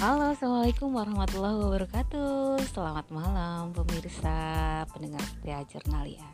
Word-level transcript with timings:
Halo, 0.00 0.32
assalamualaikum 0.32 0.96
warahmatullahi 0.96 1.60
wabarakatuh. 1.60 2.56
Selamat 2.72 3.04
malam, 3.12 3.76
pemirsa 3.76 4.32
pendengar 4.96 5.20
setia 5.20 5.60
Jurnalia. 5.68 6.24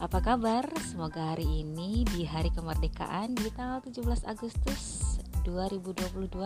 Apa 0.00 0.24
kabar? 0.24 0.64
Semoga 0.80 1.36
hari 1.36 1.44
ini 1.60 2.08
di 2.08 2.24
hari 2.24 2.48
kemerdekaan 2.56 3.36
di 3.36 3.52
tanggal 3.52 3.84
17 3.84 4.00
Agustus 4.24 5.20
2022 5.44 6.40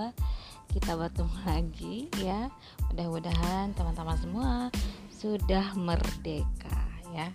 kita 0.74 0.98
bertemu 0.98 1.36
lagi 1.46 2.10
ya. 2.18 2.50
Mudah-mudahan 2.90 3.70
teman-teman 3.78 4.18
semua 4.18 4.74
sudah 5.14 5.70
merdeka 5.78 6.82
ya 7.14 7.30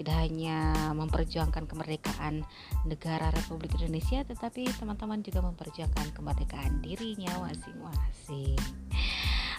tidak 0.00 0.16
hanya 0.16 0.72
memperjuangkan 0.96 1.68
kemerdekaan 1.68 2.40
negara 2.88 3.28
Republik 3.36 3.76
Indonesia 3.76 4.24
tetapi 4.24 4.64
teman-teman 4.80 5.20
juga 5.20 5.44
memperjuangkan 5.44 6.16
kemerdekaan 6.16 6.80
dirinya 6.80 7.28
masing-masing. 7.44 8.56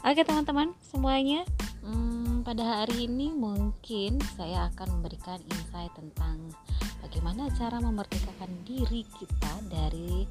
Oke 0.01 0.25
teman-teman 0.25 0.73
semuanya 0.81 1.45
hmm, 1.85 2.41
pada 2.41 2.81
hari 2.81 3.05
ini 3.05 3.37
mungkin 3.37 4.17
saya 4.33 4.73
akan 4.73 4.97
memberikan 4.97 5.37
insight 5.45 5.93
tentang 5.93 6.49
bagaimana 7.05 7.45
cara 7.53 7.77
memerdekakan 7.77 8.49
diri 8.65 9.05
kita 9.13 9.53
dari 9.69 10.25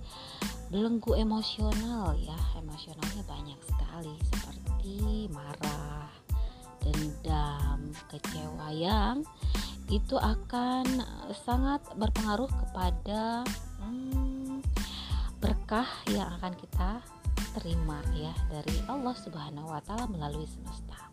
belenggu 0.74 1.15
emosional 1.15 2.18
ya. 2.18 2.34
Emosionalnya 2.59 3.23
banyak 3.30 3.60
sekali 3.62 4.15
seperti 4.27 5.30
marah 5.30 6.10
dendam 6.82 7.95
kecewa 8.10 8.74
yang 8.74 9.23
itu 9.90 10.14
akan 10.16 10.86
eh, 11.02 11.36
sangat 11.42 11.82
berpengaruh 11.98 12.48
kepada 12.48 13.42
hmm, 13.82 14.62
berkah 15.42 15.87
yang 16.15 16.30
akan 16.38 16.54
kita 16.54 17.02
terima 17.59 17.98
ya 18.15 18.30
dari 18.46 18.78
Allah 18.87 19.15
Subhanahu 19.18 19.74
wa 19.74 19.82
taala 19.82 20.06
melalui 20.06 20.46
semesta. 20.46 21.10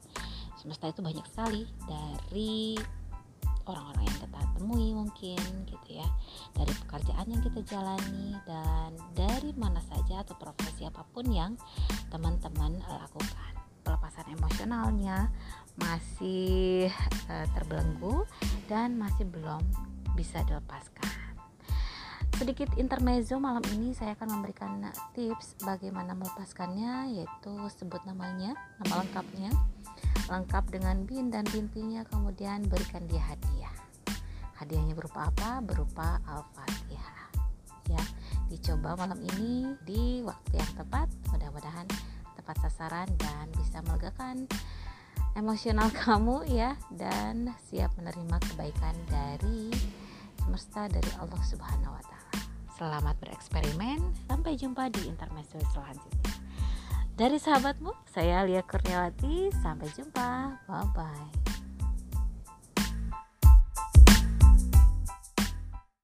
Semesta 0.61 0.85
itu 0.85 1.01
banyak 1.01 1.25
sekali 1.25 1.65
dari 1.89 2.77
orang-orang 3.67 4.03
yang 4.07 4.17
kita 4.23 4.41
temui 4.55 4.87
mungkin 4.95 5.41
gitu 5.67 5.99
ya 5.99 6.07
dari 6.55 6.71
pekerjaan 6.87 7.27
yang 7.27 7.41
kita 7.43 7.59
jalani 7.67 8.33
dan 8.47 8.95
dari 9.11 9.51
mana 9.59 9.83
saja 9.83 10.23
atau 10.23 10.39
profesi 10.39 10.87
apa 10.87 11.03
pun 11.11 11.27
yang 11.27 11.59
teman-teman 12.07 12.79
lakukan 12.87 13.53
pelepasan 13.83 14.27
emosionalnya 14.35 15.31
masih 15.77 16.89
uh, 17.29 17.47
terbelenggu 17.53 18.25
dan 18.65 18.97
masih 18.97 19.25
belum 19.29 19.61
bisa 20.17 20.41
dilepaskan. 20.45 21.05
Sedikit 22.37 22.69
intermezzo 22.77 23.41
malam 23.41 23.65
ini 23.73 23.97
saya 23.97 24.13
akan 24.13 24.29
memberikan 24.37 24.85
tips 25.17 25.57
bagaimana 25.65 26.13
melepaskannya 26.13 27.17
yaitu 27.17 27.53
sebut 27.73 27.97
namanya, 28.05 28.53
nama 28.77 29.01
lengkapnya, 29.01 29.49
lengkap 30.29 30.69
dengan 30.69 31.01
bin 31.09 31.33
dan 31.33 31.49
bintinya 31.49 32.05
kemudian 32.05 32.61
berikan 32.69 33.01
dia 33.09 33.25
hadiah. 33.25 33.73
Hadiahnya 34.53 34.93
berupa 34.93 35.33
apa? 35.33 35.65
Berupa 35.65 36.21
Al-Fatihah. 36.29 37.29
Ya, 37.89 38.03
dicoba 38.53 38.93
malam 38.93 39.17
ini 39.33 39.73
di 39.81 40.21
waktu 40.21 40.61
yang 40.61 40.71
tepat. 40.77 41.09
Mudah-mudahan 41.33 41.89
tepat 42.37 42.69
sasaran 42.69 43.09
dan 43.17 43.49
bisa 43.57 43.81
melegakan 43.81 44.45
emosional 45.37 45.93
kamu 45.93 46.49
ya 46.49 46.73
dan 46.89 47.53
siap 47.69 47.93
menerima 48.01 48.41
kebaikan 48.41 48.97
dari 49.05 49.69
semesta 50.41 50.89
dari 50.89 51.07
Allah 51.21 51.41
Subhanahu 51.45 51.93
wa 51.93 52.03
taala. 52.03 52.41
Selamat 52.73 53.15
bereksperimen. 53.21 54.01
Sampai 54.25 54.57
jumpa 54.57 54.89
di 54.89 55.05
intermezzo 55.05 55.61
selanjutnya. 55.69 56.33
Dari 57.17 57.37
sahabatmu, 57.37 57.93
saya 58.09 58.45
Lia 58.45 58.65
Kurniawati. 58.65 59.53
Sampai 59.61 59.89
jumpa. 59.93 60.61
Bye 60.65 60.89
bye. 60.93 61.46